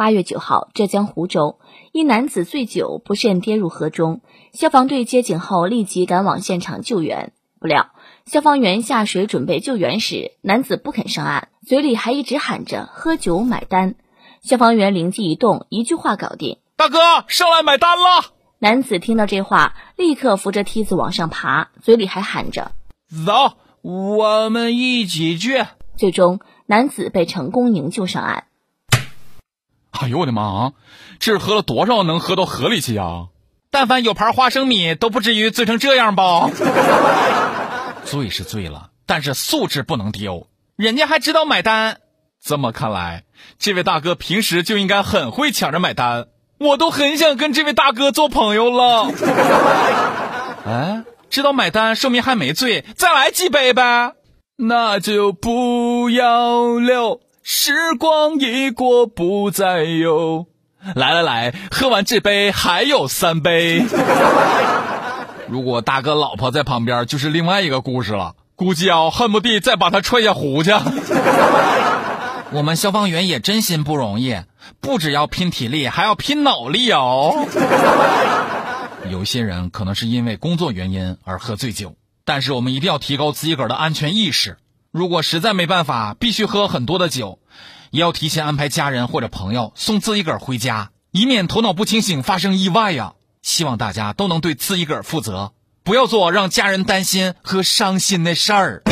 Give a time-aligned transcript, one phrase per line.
[0.00, 1.58] 八月九号，浙江湖州
[1.92, 4.22] 一男子醉酒不慎跌入河中，
[4.54, 7.34] 消防队接警后立即赶往现场救援。
[7.60, 7.90] 不料，
[8.24, 13.94] 消防员下水准备救援时，男子不肯上岸，嘴里还一直喊着“喝酒买单”。
[14.40, 16.98] 消防员灵机一动，一句话搞定：“大哥，
[17.28, 22.72] 上来买单了！”男子听到这话，立刻扶着梯子往上爬，嘴里还喊着
[23.26, 28.44] ：“走，我们一起去。”最终，男子被成功营救上岸。
[30.00, 30.72] 哎呦我的妈啊！
[31.18, 33.26] 这是喝了多少能喝到河里去呀？
[33.70, 36.48] 但凡有盘花生米，都不至于醉成这样吧？
[38.06, 40.46] 醉是醉了，但是素质不能丢。
[40.76, 41.98] 人家还知道买单。
[42.42, 43.24] 这么看来，
[43.58, 46.28] 这位大哥平时就应该很会抢着买单。
[46.58, 49.12] 我都很想跟这位大哥做朋友了。
[50.66, 54.14] 哎，知道买单说明还没醉，再来几杯呗。
[54.56, 57.20] 那就不要留。
[57.52, 60.46] 时光一过不再有，
[60.94, 63.84] 来来来，喝完这杯还有三杯。
[65.48, 70.70] 如果大哥老婆在旁边，就是另外一个故事了，估计啊，恨不得再把他踹下湖去。
[72.52, 74.36] 我们消防员也真心不容易，
[74.80, 77.48] 不只要拼体力，还要拼脑力哦。
[79.10, 84.56] 有些人可能是因为工作原因而喝醉酒，但是我们一定要提高自己个儿的安全意识。
[84.92, 87.38] 如果实在没办法，必须喝很多的酒，
[87.90, 93.12] 也要提前安排家人或者朋友送自己个儿回家，以免头脑不清醒发生意外呀。
[93.40, 95.52] 希望大家都能对自己个儿负责，
[95.84, 98.82] 不要做让家人担心和伤心的事儿。